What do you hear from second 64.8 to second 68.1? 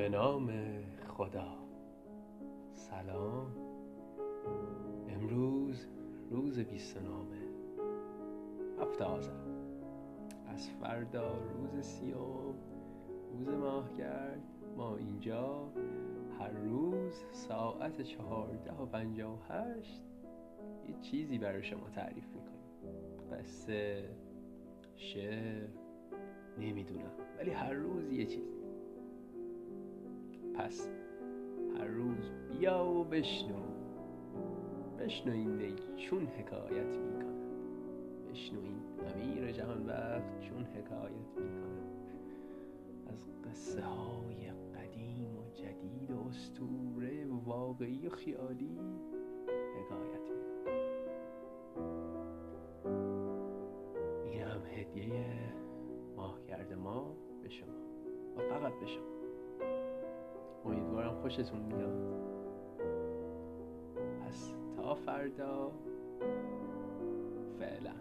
فردا فعلا.